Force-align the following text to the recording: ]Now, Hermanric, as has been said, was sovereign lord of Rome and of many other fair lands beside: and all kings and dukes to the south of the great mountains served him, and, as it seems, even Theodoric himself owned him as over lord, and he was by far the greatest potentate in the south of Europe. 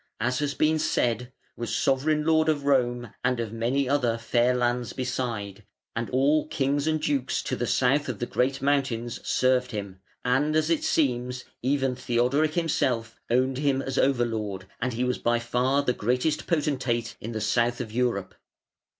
]Now, 0.19 0.25
Hermanric, 0.31 0.33
as 0.33 0.39
has 0.39 0.53
been 0.55 0.79
said, 0.79 1.31
was 1.55 1.75
sovereign 1.75 2.25
lord 2.25 2.49
of 2.49 2.65
Rome 2.65 3.13
and 3.23 3.39
of 3.39 3.53
many 3.53 3.87
other 3.87 4.17
fair 4.17 4.55
lands 4.55 4.93
beside: 4.93 5.63
and 5.95 6.09
all 6.09 6.47
kings 6.47 6.87
and 6.87 6.99
dukes 6.99 7.43
to 7.43 7.55
the 7.55 7.67
south 7.67 8.09
of 8.09 8.17
the 8.17 8.25
great 8.25 8.63
mountains 8.63 9.19
served 9.23 9.69
him, 9.69 9.99
and, 10.25 10.55
as 10.55 10.71
it 10.71 10.83
seems, 10.83 11.45
even 11.61 11.95
Theodoric 11.95 12.55
himself 12.55 13.19
owned 13.29 13.59
him 13.59 13.79
as 13.79 13.99
over 13.99 14.25
lord, 14.25 14.65
and 14.81 14.93
he 14.93 15.03
was 15.03 15.19
by 15.19 15.37
far 15.37 15.83
the 15.83 15.93
greatest 15.93 16.47
potentate 16.47 17.15
in 17.21 17.31
the 17.33 17.39
south 17.39 17.79
of 17.79 17.91
Europe. 17.91 18.33